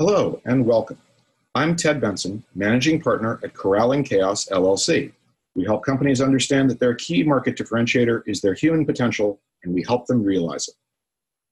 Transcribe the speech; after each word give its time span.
Hello 0.00 0.40
and 0.44 0.64
welcome. 0.64 0.96
I'm 1.56 1.74
Ted 1.74 2.00
Benson, 2.00 2.44
managing 2.54 3.00
partner 3.00 3.40
at 3.42 3.52
Corralling 3.52 4.04
Chaos 4.04 4.46
LLC. 4.46 5.10
We 5.56 5.64
help 5.64 5.84
companies 5.84 6.20
understand 6.20 6.70
that 6.70 6.78
their 6.78 6.94
key 6.94 7.24
market 7.24 7.56
differentiator 7.56 8.22
is 8.24 8.40
their 8.40 8.54
human 8.54 8.86
potential, 8.86 9.40
and 9.64 9.74
we 9.74 9.82
help 9.82 10.06
them 10.06 10.22
realize 10.22 10.68
it. 10.68 10.76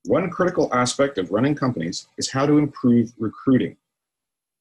One 0.08 0.30
critical 0.30 0.72
aspect 0.72 1.18
of 1.18 1.32
running 1.32 1.56
companies 1.56 2.06
is 2.18 2.30
how 2.30 2.46
to 2.46 2.58
improve 2.58 3.12
recruiting. 3.18 3.76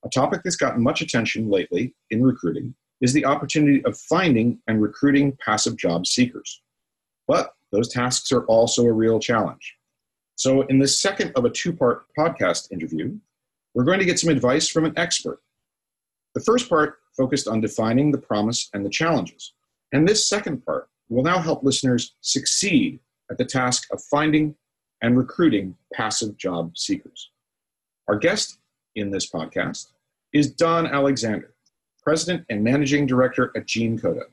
A 0.04 0.10
topic 0.10 0.42
that's 0.44 0.56
gotten 0.56 0.82
much 0.82 1.02
attention 1.02 1.52
lately 1.52 1.94
in 2.10 2.24
recruiting 2.24 2.74
is 3.02 3.14
the 3.14 3.26
opportunity 3.26 3.86
of 3.86 3.96
finding 3.96 4.58
and 4.66 4.82
recruiting 4.82 5.38
passive 5.46 5.78
job 5.78 6.08
seekers. 6.08 6.64
But 7.28 7.54
those 7.72 7.90
tasks 7.90 8.32
are 8.32 8.46
also 8.46 8.84
a 8.86 8.92
real 8.92 9.20
challenge. 9.20 9.76
So, 10.38 10.64
in 10.64 10.80
the 10.80 10.88
second 10.88 11.34
of 11.36 11.46
a 11.46 11.52
two 11.52 11.72
part 11.72 12.08
podcast 12.18 12.72
interview, 12.72 13.20
we're 13.76 13.84
going 13.84 14.00
to 14.00 14.06
get 14.06 14.18
some 14.18 14.30
advice 14.30 14.68
from 14.70 14.86
an 14.86 14.94
expert. 14.98 15.42
The 16.34 16.42
first 16.42 16.70
part 16.70 17.00
focused 17.16 17.48
on 17.48 17.62
defining 17.62 18.12
the 18.12 18.18
promise 18.18 18.70
and 18.74 18.86
the 18.86 18.90
challenges. 18.90 19.54
And 19.92 20.08
this 20.08 20.28
second 20.28 20.66
part 20.66 20.90
will 21.10 21.24
now 21.24 21.40
help 21.40 21.64
listeners 21.64 22.16
succeed 22.22 23.00
at 23.30 23.38
the 23.38 23.46
task 23.46 23.88
of 23.92 24.02
finding 24.02 24.56
and 25.02 25.18
recruiting 25.18 25.76
passive 25.94 26.38
job 26.38 26.78
seekers. 26.78 27.32
Our 28.08 28.18
guest 28.18 28.60
in 28.96 29.12
this 29.12 29.30
podcast 29.30 29.88
is 30.34 30.52
Don 30.52 30.88
Alexander, 30.88 31.54
President 32.02 32.46
and 32.50 32.64
Managing 32.64 33.06
Director 33.06 33.52
at 33.56 33.66
GeneCoda, 33.66 34.24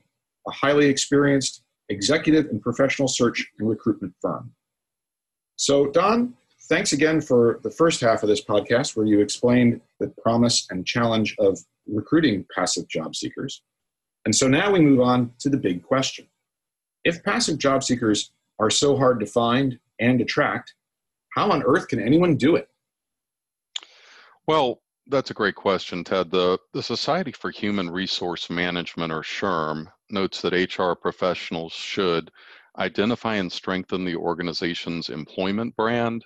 a 0.47 0.51
highly 0.51 0.87
experienced 0.87 1.63
executive 1.89 2.45
and 2.47 2.61
professional 2.61 3.09
search 3.09 3.51
and 3.59 3.69
recruitment 3.69 4.13
firm. 4.21 4.53
So, 5.57 5.87
Don, 5.87 6.33
thanks 6.69 6.93
again 6.93 7.19
for 7.21 7.59
the 7.63 7.71
first 7.71 8.01
half 8.01 8.23
of 8.23 8.29
this 8.29 8.43
podcast 8.43 8.95
where 8.95 9.05
you 9.05 9.19
explained 9.19 9.81
the 9.99 10.07
promise 10.21 10.67
and 10.69 10.85
challenge 10.85 11.35
of 11.39 11.59
recruiting 11.87 12.45
passive 12.55 12.87
job 12.87 13.15
seekers. 13.15 13.61
And 14.25 14.33
so 14.33 14.47
now 14.47 14.71
we 14.71 14.79
move 14.79 15.01
on 15.01 15.31
to 15.39 15.49
the 15.49 15.57
big 15.57 15.83
question. 15.83 16.27
If 17.03 17.23
passive 17.23 17.57
job 17.57 17.83
seekers 17.83 18.31
are 18.59 18.69
so 18.69 18.95
hard 18.95 19.19
to 19.19 19.25
find 19.25 19.77
and 19.99 20.21
attract, 20.21 20.73
how 21.35 21.51
on 21.51 21.63
earth 21.63 21.89
can 21.89 22.01
anyone 22.01 22.37
do 22.37 22.55
it? 22.55 22.69
Well, 24.47 24.81
that's 25.07 25.31
a 25.31 25.33
great 25.33 25.55
question, 25.55 26.03
Ted. 26.03 26.31
The, 26.31 26.57
the 26.73 26.83
Society 26.83 27.33
for 27.33 27.51
Human 27.51 27.89
Resource 27.89 28.49
Management, 28.49 29.11
or 29.11 29.21
SHRM, 29.21 29.87
notes 30.09 30.41
that 30.41 30.53
HR 30.53 30.93
professionals 30.93 31.73
should 31.73 32.31
identify 32.77 33.35
and 33.35 33.51
strengthen 33.51 34.05
the 34.05 34.15
organization's 34.15 35.09
employment 35.09 35.75
brand, 35.75 36.23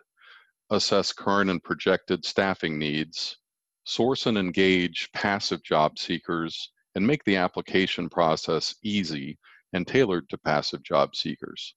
assess 0.70 1.14
current 1.14 1.50
and 1.50 1.64
projected 1.64 2.26
staffing 2.26 2.78
needs, 2.78 3.38
source 3.86 4.26
and 4.26 4.38
engage 4.38 5.10
passive 5.14 5.64
job 5.64 5.98
seekers, 5.98 6.72
and 6.96 7.06
make 7.06 7.24
the 7.24 7.36
application 7.36 8.10
process 8.10 8.76
easy 8.84 9.38
and 9.74 9.88
tailored 9.88 10.28
to 10.30 10.38
passive 10.38 10.84
job 10.84 11.16
seekers. 11.16 11.76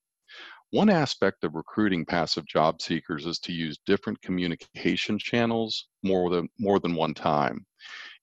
One 0.70 0.88
aspect 0.88 1.42
of 1.42 1.55
recruiting 1.55 2.05
passive 2.06 2.46
job 2.46 2.80
seekers 2.80 3.27
is 3.27 3.38
to 3.41 3.52
use 3.52 3.78
different 3.86 4.22
communication 4.22 5.18
channels 5.18 5.88
more 6.02 6.30
than, 6.30 6.48
more 6.58 6.78
than 6.78 6.94
one 6.94 7.14
time. 7.14 7.66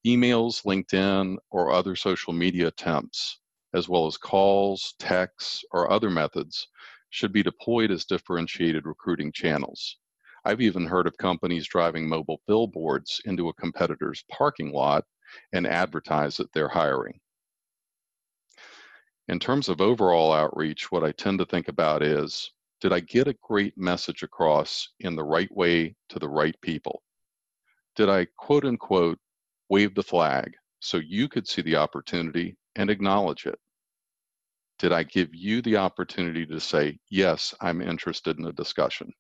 Emails, 0.06 0.64
LinkedIn, 0.64 1.38
or 1.52 1.72
other 1.72 1.96
social 1.96 2.32
media 2.32 2.68
attempts, 2.68 3.40
as 3.74 3.90
well 3.90 4.08
as 4.08 4.18
calls, 4.18 4.96
texts, 4.98 5.64
or 5.72 5.92
other 5.92 6.10
methods, 6.10 6.68
should 7.10 7.34
be 7.34 7.44
deployed 7.44 7.92
as 7.92 8.06
differentiated 8.06 8.86
recruiting 8.86 9.32
channels. 9.32 9.98
I've 10.48 10.62
even 10.62 10.86
heard 10.86 11.08
of 11.08 11.18
companies 11.18 11.68
driving 11.68 12.08
mobile 12.08 12.42
billboards 12.48 13.20
into 13.26 13.50
a 13.50 13.54
competitor's 13.56 14.24
parking 14.32 14.72
lot 14.72 15.04
and 15.52 15.68
advertise 15.68 16.38
that 16.38 16.54
they're 16.54 16.70
hiring. 16.70 17.20
In 19.28 19.40
terms 19.40 19.68
of 19.68 19.82
overall 19.82 20.32
outreach, 20.32 20.90
what 20.90 21.04
I 21.04 21.12
tend 21.12 21.40
to 21.40 21.46
think 21.46 21.68
about 21.68 22.02
is 22.02 22.50
did 22.80 22.94
I 22.94 23.02
get 23.02 23.28
a 23.28 23.36
great 23.44 23.78
message 23.78 24.24
across 24.24 24.88
in 25.02 25.18
the 25.18 25.24
right 25.26 25.54
way 25.54 25.98
to 26.08 26.18
the 26.18 26.30
right 26.30 26.56
people? 26.62 27.04
Did 27.98 28.08
I 28.08 28.28
quote 28.38 28.64
unquote 28.64 29.20
wave 29.68 29.96
the 29.96 30.02
flag 30.02 30.54
so 30.80 30.96
you 30.96 31.28
could 31.28 31.46
see 31.46 31.62
the 31.62 31.76
opportunity 31.76 32.56
and 32.78 32.90
acknowledge 32.90 33.48
it? 33.48 33.60
Did 34.80 34.94
I 34.94 35.04
give 35.04 35.36
you 35.36 35.62
the 35.62 35.76
opportunity 35.76 36.46
to 36.46 36.62
say, 36.62 37.00
yes, 37.10 37.54
I'm 37.60 37.82
interested 37.82 38.40
in 38.40 38.46
a 38.46 38.54
discussion? 38.54 39.12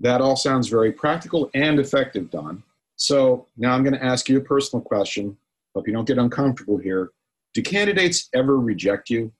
That 0.00 0.20
all 0.20 0.36
sounds 0.36 0.68
very 0.68 0.92
practical 0.92 1.50
and 1.54 1.78
effective, 1.78 2.30
Don. 2.30 2.62
So 2.96 3.46
now 3.56 3.74
I'm 3.74 3.82
going 3.82 3.94
to 3.94 4.04
ask 4.04 4.28
you 4.28 4.38
a 4.38 4.42
personal 4.42 4.82
question. 4.82 5.36
Hope 5.74 5.86
you 5.86 5.92
don't 5.92 6.06
get 6.06 6.18
uncomfortable 6.18 6.78
here. 6.78 7.10
Do 7.54 7.62
candidates 7.62 8.28
ever 8.34 8.58
reject 8.58 9.10
you? 9.10 9.32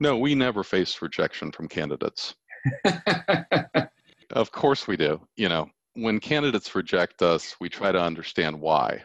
No, 0.00 0.18
we 0.18 0.34
never 0.34 0.62
face 0.62 1.00
rejection 1.00 1.52
from 1.52 1.68
candidates. 1.68 2.34
of 4.30 4.52
course 4.52 4.86
we 4.86 4.96
do. 4.96 5.20
You 5.36 5.48
know, 5.48 5.70
when 5.94 6.20
candidates 6.20 6.74
reject 6.74 7.22
us, 7.22 7.56
we 7.60 7.68
try 7.68 7.92
to 7.92 8.00
understand 8.00 8.60
why. 8.60 9.02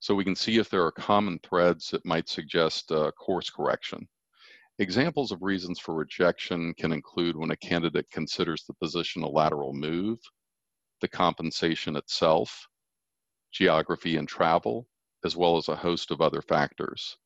So 0.00 0.14
we 0.14 0.24
can 0.24 0.36
see 0.36 0.58
if 0.58 0.68
there 0.68 0.84
are 0.84 0.92
common 0.92 1.38
threads 1.42 1.90
that 1.90 2.04
might 2.04 2.28
suggest 2.28 2.90
a 2.90 3.12
course 3.12 3.50
correction. 3.50 4.06
Examples 4.78 5.32
of 5.32 5.42
reasons 5.42 5.78
for 5.78 5.94
rejection 5.94 6.74
can 6.74 6.92
include 6.92 7.34
when 7.34 7.50
a 7.50 7.56
candidate 7.56 8.10
considers 8.10 8.64
the 8.64 8.74
position 8.74 9.22
a 9.22 9.28
lateral 9.28 9.72
move, 9.72 10.18
the 11.00 11.08
compensation 11.08 11.96
itself, 11.96 12.68
geography 13.52 14.18
and 14.18 14.28
travel, 14.28 14.86
as 15.24 15.34
well 15.34 15.56
as 15.56 15.68
a 15.68 15.76
host 15.76 16.10
of 16.10 16.20
other 16.20 16.42
factors. 16.42 17.16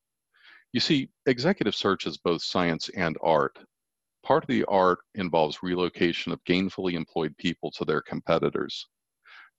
You 0.72 0.78
see, 0.78 1.10
executive 1.26 1.74
search 1.74 2.06
is 2.06 2.18
both 2.18 2.40
science 2.40 2.88
and 2.90 3.18
art. 3.20 3.58
Part 4.22 4.44
of 4.44 4.48
the 4.48 4.64
art 4.66 5.00
involves 5.16 5.60
relocation 5.60 6.30
of 6.30 6.44
gainfully 6.44 6.92
employed 6.92 7.36
people 7.36 7.72
to 7.72 7.84
their 7.84 8.00
competitors. 8.00 8.86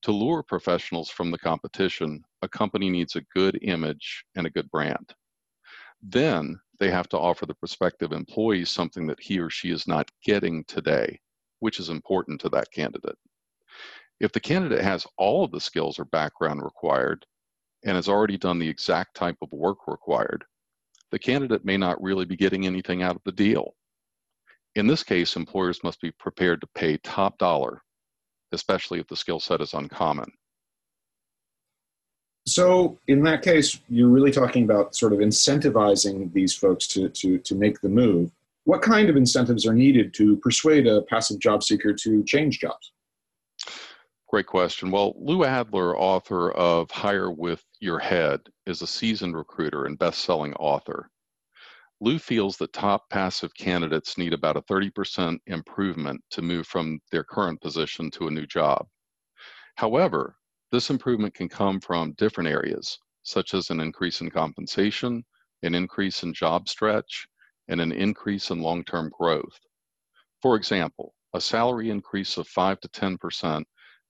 To 0.04 0.14
lure 0.14 0.44
professionals 0.44 1.10
from 1.10 1.30
the 1.30 1.38
competition, 1.38 2.24
a 2.42 2.48
company 2.48 2.90
needs 2.90 3.18
a 3.18 3.26
good 3.36 3.60
image 3.64 4.24
and 4.36 4.48
a 4.48 4.50
good 4.50 4.72
brand. 4.72 5.14
Then 6.02 6.60
they 6.82 6.90
have 6.90 7.08
to 7.08 7.18
offer 7.18 7.46
the 7.46 7.54
prospective 7.54 8.12
employee 8.12 8.66
something 8.66 9.06
that 9.06 9.20
he 9.20 9.40
or 9.40 9.52
she 9.52 9.70
is 9.70 9.88
not 9.88 10.10
getting 10.26 10.64
today, 10.64 11.20
which 11.60 11.80
is 11.80 11.90
important 11.90 12.42
to 12.42 12.50
that 12.50 12.72
candidate. 12.72 13.18
If 14.20 14.32
the 14.32 14.40
candidate 14.40 14.84
has 14.84 15.06
all 15.16 15.46
of 15.46 15.52
the 15.52 15.60
skills 15.60 16.00
or 16.00 16.06
background 16.06 16.64
required 16.64 17.24
and 17.86 17.96
has 17.96 18.10
already 18.10 18.36
done 18.36 18.58
the 18.58 18.68
exact 18.68 19.16
type 19.16 19.38
of 19.44 19.52
work 19.52 19.78
required, 19.88 20.44
the 21.12 21.20
candidate 21.20 21.64
may 21.64 21.78
not 21.78 22.02
really 22.02 22.26
be 22.26 22.36
getting 22.36 22.66
anything 22.66 23.04
out 23.04 23.16
of 23.16 23.22
the 23.26 23.32
deal. 23.32 23.76
In 24.74 24.88
this 24.88 25.04
case, 25.04 25.36
employers 25.36 25.84
must 25.84 26.02
be 26.02 26.10
prepared 26.10 26.62
to 26.62 26.68
pay 26.74 26.98
top 26.98 27.38
dollar, 27.38 27.84
especially 28.54 29.00
if 29.00 29.06
the 29.06 29.16
skill 29.16 29.40
set 29.40 29.62
is 29.62 29.76
uncommon. 29.76 30.32
So 32.52 32.98
in 33.08 33.24
that 33.24 33.44
case, 33.44 33.80
you're 33.88 34.10
really 34.10 34.32
talking 34.32 34.66
about 34.66 34.94
sort 34.94 35.14
of 35.14 35.20
incentivizing 35.20 36.34
these 36.34 36.54
folks 36.54 36.86
to, 36.88 37.08
to, 37.08 37.38
to 37.40 37.56
make 37.56 37.80
the 37.80 37.88
move. 37.88 38.30
What 38.66 38.82
kind 38.82 39.10
of 39.10 39.16
incentives 39.16 39.66
are 39.66 39.74
needed 39.74 40.14
to 40.16 40.36
persuade 40.38 40.86
a 40.86 41.02
passive 41.04 41.40
job 41.40 41.64
seeker 41.64 41.94
to 41.94 42.24
change 42.26 42.60
jobs? 42.60 42.92
Great 44.28 44.48
question. 44.48 44.92
Well, 44.92 45.14
Lou 45.18 45.46
Adler, 45.46 45.98
author 45.98 46.52
of 46.52 46.92
Hire 46.92 47.32
with 47.32 47.64
Your 47.80 48.00
Head, 48.00 48.42
is 48.66 48.82
a 48.82 48.88
seasoned 48.88 49.36
recruiter 49.36 49.86
and 49.86 49.98
best 49.98 50.20
selling 50.20 50.54
author. 50.56 51.10
Lou 52.02 52.20
feels 52.20 52.58
that 52.58 52.74
top 52.74 53.10
passive 53.10 53.54
candidates 53.54 54.18
need 54.18 54.34
about 54.34 54.58
a 54.58 54.62
30% 54.64 55.38
improvement 55.48 56.22
to 56.32 56.42
move 56.42 56.68
from 56.68 57.00
their 57.12 57.24
current 57.24 57.62
position 57.62 58.12
to 58.12 58.28
a 58.28 58.32
new 58.32 58.46
job. 58.46 58.88
However, 59.76 60.36
this 60.72 60.90
improvement 60.90 61.34
can 61.34 61.50
come 61.50 61.82
from 61.82 62.14
different 62.14 62.50
areas, 62.50 62.98
such 63.24 63.54
as 63.54 63.70
an 63.70 63.80
increase 63.80 64.22
in 64.22 64.30
compensation, 64.30 65.24
an 65.64 65.76
increase 65.76 66.24
in 66.24 66.34
job 66.34 66.70
stretch, 66.70 67.28
and 67.68 67.82
an 67.82 67.92
increase 67.92 68.52
in 68.52 68.62
long 68.62 68.84
term 68.84 69.12
growth. 69.18 69.60
For 70.42 70.56
example, 70.56 71.14
a 71.34 71.42
salary 71.42 71.90
increase 71.90 72.38
of 72.38 72.48
5 72.48 72.80
to 72.82 72.88
10% 72.90 73.64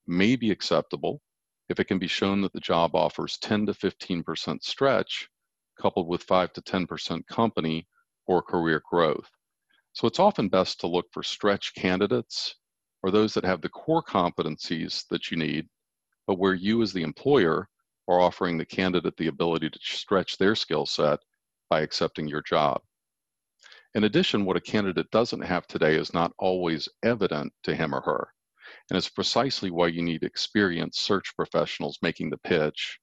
may 0.08 0.36
be 0.36 0.52
acceptable 0.52 1.22
if 1.70 1.80
it 1.80 1.86
can 1.86 2.00
be 2.00 2.08
shown 2.08 2.42
that 2.42 2.54
the 2.54 2.60
job 2.60 2.96
offers 2.96 3.38
10 3.40 3.66
to 3.68 3.74
15% 3.74 4.64
stretch 4.64 5.30
coupled 5.80 6.08
with 6.08 6.24
5 6.24 6.54
to 6.54 6.62
10% 6.62 7.26
company 7.28 7.88
or 8.28 8.42
career 8.42 8.82
growth. 8.90 9.30
So 9.94 10.08
it's 10.08 10.20
often 10.20 10.48
best 10.48 10.80
to 10.82 10.88
look 10.88 11.08
for 11.12 11.24
stretch 11.24 11.74
candidates 11.76 12.56
or 13.04 13.12
those 13.12 13.34
that 13.34 13.46
have 13.46 13.62
the 13.62 13.70
core 13.70 14.04
competencies 14.04 15.06
that 15.10 15.32
you 15.32 15.38
need 15.38 15.68
but 16.28 16.40
where 16.40 16.54
you 16.54 16.82
as 16.82 16.94
the 16.94 17.04
employer 17.04 17.68
are 18.08 18.20
offering 18.20 18.58
the 18.58 18.66
candidate 18.66 19.16
the 19.18 19.28
ability 19.28 19.70
to 19.70 19.80
stretch 19.82 20.38
their 20.38 20.56
skill 20.56 20.86
set 20.86 21.20
by 21.70 21.82
accepting 21.82 22.28
your 22.28 22.42
job. 22.42 22.82
In 23.94 24.06
addition, 24.06 24.46
what 24.46 24.58
a 24.58 24.62
candidate 24.62 25.12
doesn't 25.12 25.42
have 25.42 25.68
today 25.68 25.96
is 25.96 26.14
not 26.14 26.34
always 26.40 26.88
evident 27.04 27.54
to 27.64 27.76
him 27.76 27.94
or 27.94 28.02
her. 28.02 28.34
And 28.90 28.98
it's 28.98 29.10
precisely 29.10 29.70
why 29.72 29.88
you 29.88 30.02
need 30.02 30.24
experienced 30.24 31.02
search 31.02 31.36
professionals 31.36 32.00
making 32.02 32.30
the 32.30 32.38
pitch 32.38 33.00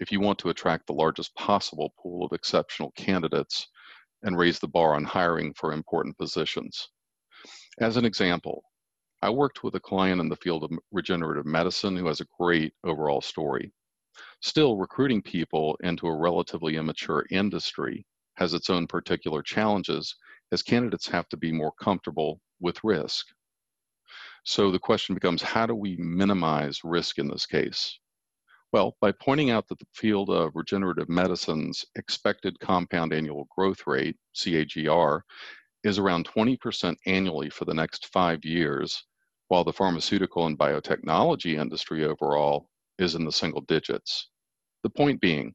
if 0.00 0.12
you 0.12 0.20
want 0.20 0.38
to 0.40 0.50
attract 0.50 0.86
the 0.86 0.92
largest 0.92 1.34
possible 1.34 1.92
pool 2.00 2.24
of 2.24 2.32
exceptional 2.32 2.92
candidates 2.92 3.66
and 4.22 4.38
raise 4.38 4.58
the 4.58 4.68
bar 4.68 4.94
on 4.94 5.04
hiring 5.04 5.54
for 5.54 5.72
important 5.72 6.16
positions. 6.18 6.88
As 7.80 7.96
an 7.96 8.04
example, 8.04 8.64
I 9.20 9.30
worked 9.30 9.64
with 9.64 9.74
a 9.74 9.80
client 9.80 10.20
in 10.20 10.28
the 10.28 10.36
field 10.36 10.62
of 10.62 10.70
regenerative 10.92 11.46
medicine 11.46 11.96
who 11.96 12.06
has 12.06 12.20
a 12.20 12.26
great 12.38 12.72
overall 12.84 13.20
story. 13.20 13.72
Still, 14.40 14.76
recruiting 14.76 15.22
people 15.22 15.76
into 15.82 16.06
a 16.06 16.16
relatively 16.16 16.76
immature 16.76 17.26
industry 17.30 18.06
has 18.36 18.54
its 18.54 18.70
own 18.70 18.86
particular 18.86 19.42
challenges 19.42 20.14
as 20.52 20.62
candidates 20.62 21.08
have 21.08 21.28
to 21.30 21.36
be 21.36 21.50
more 21.50 21.72
comfortable 21.80 22.40
with 22.60 22.84
risk. 22.84 23.26
So 24.44 24.70
the 24.70 24.78
question 24.78 25.14
becomes 25.14 25.42
how 25.42 25.66
do 25.66 25.74
we 25.74 25.96
minimize 25.96 26.84
risk 26.84 27.18
in 27.18 27.28
this 27.28 27.44
case? 27.44 27.98
Well, 28.72 28.96
by 29.00 29.12
pointing 29.12 29.50
out 29.50 29.66
that 29.68 29.78
the 29.78 29.86
field 29.94 30.30
of 30.30 30.52
regenerative 30.54 31.08
medicine's 31.08 31.84
expected 31.96 32.60
compound 32.60 33.12
annual 33.12 33.48
growth 33.56 33.86
rate, 33.86 34.16
CAGR, 34.36 35.22
is 35.88 35.98
around 35.98 36.28
20% 36.28 36.96
annually 37.06 37.50
for 37.50 37.64
the 37.64 37.74
next 37.74 38.06
five 38.12 38.44
years, 38.44 39.04
while 39.48 39.64
the 39.64 39.72
pharmaceutical 39.72 40.46
and 40.46 40.58
biotechnology 40.58 41.58
industry 41.58 42.04
overall 42.04 42.68
is 42.98 43.14
in 43.14 43.24
the 43.24 43.32
single 43.32 43.62
digits. 43.62 44.28
The 44.82 44.90
point 44.90 45.20
being, 45.20 45.54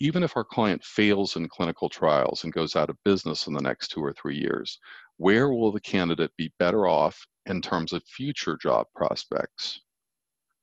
even 0.00 0.22
if 0.22 0.36
our 0.36 0.44
client 0.44 0.82
fails 0.84 1.36
in 1.36 1.48
clinical 1.48 1.88
trials 1.88 2.44
and 2.44 2.52
goes 2.52 2.76
out 2.76 2.88
of 2.88 2.96
business 3.04 3.46
in 3.48 3.52
the 3.52 3.60
next 3.60 3.88
two 3.88 4.02
or 4.02 4.12
three 4.12 4.38
years, 4.38 4.78
where 5.16 5.50
will 5.50 5.72
the 5.72 5.80
candidate 5.80 6.32
be 6.38 6.52
better 6.58 6.86
off 6.86 7.26
in 7.46 7.60
terms 7.60 7.92
of 7.92 8.02
future 8.04 8.56
job 8.56 8.86
prospects? 8.94 9.80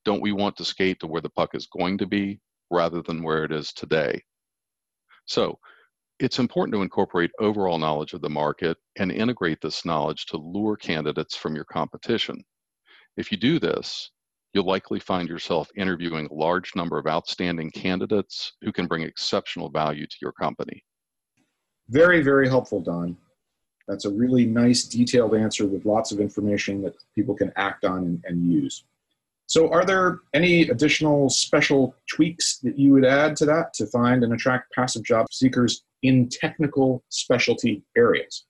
Don't 0.06 0.22
we 0.22 0.32
want 0.32 0.56
to 0.58 0.66
skate 0.66 1.00
to 1.02 1.08
where 1.08 1.22
the 1.22 1.30
puck 1.30 1.54
is 1.54 1.68
going 1.68 1.98
to 1.98 2.08
be 2.08 2.40
rather 2.70 3.02
than 3.02 3.24
where 3.24 3.44
it 3.44 3.52
is 3.52 3.74
today? 3.74 4.22
So 5.26 5.60
it's 6.22 6.38
important 6.38 6.72
to 6.76 6.84
incorporate 6.84 7.32
overall 7.40 7.80
knowledge 7.80 8.14
of 8.14 8.22
the 8.22 8.30
market 8.30 8.78
and 9.00 9.12
integrate 9.12 9.60
this 9.60 9.86
knowledge 9.86 10.28
to 10.28 10.38
lure 10.38 10.78
candidates 10.78 11.36
from 11.36 11.56
your 11.56 11.66
competition. 11.66 12.44
If 13.18 13.32
you 13.32 13.40
do 13.40 13.60
this, 13.60 14.12
you'll 14.54 14.68
likely 14.68 15.00
find 15.00 15.28
yourself 15.28 15.68
interviewing 15.76 16.28
a 16.28 16.34
large 16.34 16.76
number 16.76 17.00
of 17.00 17.08
outstanding 17.08 17.72
candidates 17.72 18.54
who 18.62 18.72
can 18.72 18.86
bring 18.86 19.02
exceptional 19.02 19.72
value 19.72 20.06
to 20.06 20.16
your 20.22 20.32
company. 20.34 20.84
Very, 21.90 22.22
very 22.22 22.48
helpful, 22.48 22.82
Don. 22.82 23.18
That's 23.88 24.06
a 24.06 24.12
really 24.12 24.46
nice, 24.46 24.84
detailed 24.84 25.34
answer 25.34 25.66
with 25.66 25.86
lots 25.86 26.12
of 26.12 26.20
information 26.20 26.84
that 26.84 26.94
people 27.16 27.36
can 27.36 27.52
act 27.56 27.84
on 27.84 27.98
and, 27.98 28.24
and 28.26 28.52
use. 28.52 28.84
So, 29.48 29.70
are 29.72 29.84
there 29.84 30.20
any 30.34 30.70
additional 30.70 31.30
special 31.30 31.96
tweaks 32.08 32.60
that 32.60 32.78
you 32.78 32.94
would 32.94 33.06
add 33.06 33.36
to 33.38 33.46
that 33.48 33.74
to 33.74 33.88
find 33.88 34.24
and 34.24 34.34
attract 34.34 34.72
passive 34.72 35.04
job 35.04 35.26
seekers 35.32 35.84
in 36.02 36.30
technical 36.30 37.04
specialty 37.10 37.84
areas? 37.98 38.46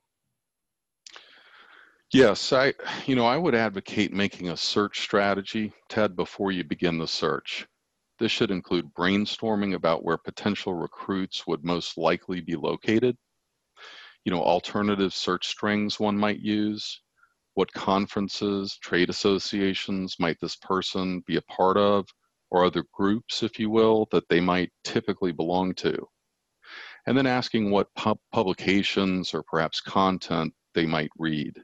Yes, 2.13 2.51
I 2.51 2.73
you 3.05 3.15
know, 3.15 3.25
I 3.25 3.37
would 3.37 3.55
advocate 3.55 4.11
making 4.13 4.49
a 4.49 4.57
search 4.57 5.01
strategy, 5.01 5.73
Ted, 5.87 6.15
before 6.15 6.51
you 6.51 6.63
begin 6.63 6.97
the 6.97 7.07
search. 7.07 7.65
This 8.19 8.31
should 8.31 8.51
include 8.51 8.93
brainstorming 8.93 9.75
about 9.75 10.03
where 10.03 10.17
potential 10.17 10.73
recruits 10.73 11.47
would 11.47 11.63
most 11.63 11.97
likely 11.97 12.41
be 12.41 12.55
located, 12.55 13.17
you 14.25 14.31
know, 14.31 14.41
alternative 14.41 15.13
search 15.13 15.47
strings 15.47 15.99
one 15.99 16.17
might 16.17 16.39
use, 16.39 17.01
what 17.55 17.71
conferences, 17.73 18.77
trade 18.81 19.09
associations 19.09 20.17
might 20.19 20.37
this 20.39 20.55
person 20.57 21.23
be 21.25 21.37
a 21.37 21.41
part 21.43 21.77
of, 21.77 22.05
or 22.51 22.65
other 22.65 22.85
groups, 22.93 23.41
if 23.41 23.59
you 23.59 23.69
will, 23.69 24.07
that 24.11 24.27
they 24.29 24.39
might 24.39 24.71
typically 24.83 25.31
belong 25.31 25.73
to. 25.75 26.07
And 27.07 27.17
then 27.17 27.25
asking 27.25 27.71
what 27.71 27.93
pub 27.95 28.17
publications 28.31 29.33
or 29.33 29.43
perhaps 29.43 29.81
content 29.81 30.53
they 30.73 30.85
might 30.85 31.09
read. 31.17 31.59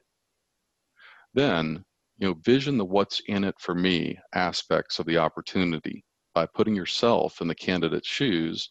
Then, 1.33 1.83
you 2.17 2.27
know, 2.27 2.35
vision 2.43 2.77
the 2.77 2.85
what's 2.85 3.21
in 3.27 3.43
it 3.43 3.55
for 3.59 3.75
me 3.75 4.17
aspects 4.33 4.99
of 4.99 5.05
the 5.05 5.17
opportunity 5.17 6.03
by 6.33 6.47
putting 6.47 6.75
yourself 6.75 7.41
in 7.41 7.47
the 7.47 7.55
candidate's 7.55 8.07
shoes 8.07 8.69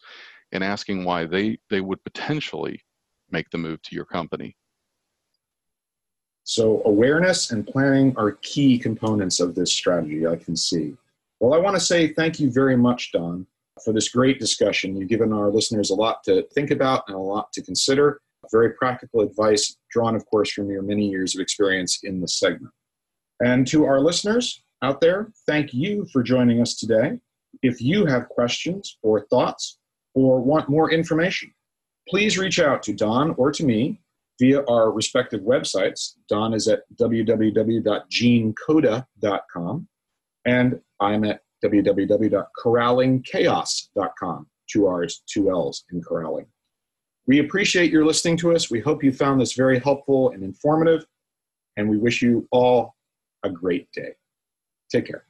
and 0.51 0.63
asking 0.63 1.03
why 1.03 1.25
they, 1.25 1.57
they 1.69 1.81
would 1.81 2.03
potentially 2.03 2.81
make 3.31 3.49
the 3.49 3.57
move 3.57 3.81
to 3.83 3.95
your 3.95 4.05
company. 4.05 4.55
So, 6.43 6.81
awareness 6.85 7.51
and 7.51 7.67
planning 7.67 8.13
are 8.15 8.33
key 8.41 8.79
components 8.79 9.41
of 9.41 9.53
this 9.53 9.73
strategy, 9.73 10.25
I 10.25 10.37
can 10.37 10.55
see. 10.55 10.95
Well, 11.41 11.53
I 11.53 11.57
want 11.57 11.75
to 11.75 11.79
say 11.79 12.13
thank 12.13 12.39
you 12.39 12.49
very 12.49 12.77
much, 12.77 13.11
Don, 13.11 13.45
for 13.83 13.93
this 13.93 14.09
great 14.09 14.39
discussion. 14.39 14.95
You've 14.95 15.09
given 15.09 15.33
our 15.33 15.49
listeners 15.49 15.89
a 15.89 15.95
lot 15.95 16.23
to 16.25 16.43
think 16.53 16.71
about 16.71 17.03
and 17.07 17.15
a 17.15 17.19
lot 17.19 17.51
to 17.53 17.61
consider 17.61 18.21
very 18.51 18.73
practical 18.73 19.21
advice 19.21 19.77
drawn, 19.91 20.15
of 20.15 20.25
course, 20.25 20.51
from 20.51 20.69
your 20.69 20.81
many 20.81 21.09
years 21.09 21.35
of 21.35 21.41
experience 21.41 21.99
in 22.03 22.21
the 22.21 22.27
segment. 22.27 22.73
And 23.39 23.67
to 23.67 23.85
our 23.85 23.99
listeners 23.99 24.63
out 24.81 24.99
there, 25.01 25.31
thank 25.45 25.71
you 25.73 26.07
for 26.11 26.23
joining 26.23 26.59
us 26.61 26.75
today. 26.75 27.19
If 27.61 27.81
you 27.81 28.05
have 28.05 28.29
questions 28.29 28.97
or 29.01 29.25
thoughts 29.27 29.77
or 30.13 30.41
want 30.41 30.69
more 30.69 30.89
information, 30.91 31.51
please 32.07 32.37
reach 32.37 32.59
out 32.59 32.83
to 32.83 32.93
Don 32.93 33.33
or 33.37 33.51
to 33.51 33.65
me 33.65 33.99
via 34.39 34.63
our 34.65 34.91
respective 34.91 35.41
websites. 35.41 36.13
Don 36.29 36.53
is 36.53 36.67
at 36.67 36.83
www.genecoda.com 36.95 39.87
and 40.45 40.79
I'm 40.99 41.23
at 41.23 41.41
www.corrallingchaos.com. 41.63 44.47
Two 44.69 44.85
R's, 44.85 45.23
two 45.25 45.49
L's 45.49 45.85
in 45.91 46.01
corralling. 46.01 46.45
We 47.25 47.39
appreciate 47.39 47.91
your 47.91 48.05
listening 48.05 48.37
to 48.37 48.53
us. 48.53 48.71
We 48.71 48.79
hope 48.79 49.03
you 49.03 49.11
found 49.11 49.41
this 49.41 49.51
very 49.53 49.79
helpful 49.79 50.29
and 50.31 50.43
informative, 50.43 51.05
and 51.75 51.89
we 51.89 51.97
wish 51.97 52.21
you 52.21 52.47
all 52.51 52.95
a 53.43 53.49
great 53.49 53.91
day. 53.91 54.11
Take 54.89 55.07
care. 55.07 55.25